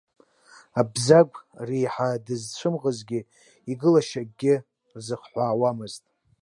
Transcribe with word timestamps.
Абзагә 0.79 1.37
реиҳа 1.67 2.23
дызцәымӷызгьы, 2.25 3.19
игылашьа 3.71 4.21
акгьы 4.25 4.55
рзахҳәаауамызт. 4.95 6.03